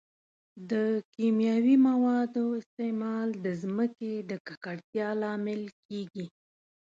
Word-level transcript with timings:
د 0.69 0.71
کیمیاوي 1.13 1.75
موادو 1.87 2.45
استعمال 2.61 3.27
د 3.45 3.47
ځمکې 3.61 4.13
د 4.29 4.31
ککړتیا 4.47 5.09
لامل 5.21 5.61
کیږي. 5.87 6.25